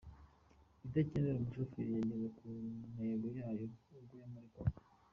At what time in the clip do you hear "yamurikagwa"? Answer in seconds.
4.21-4.79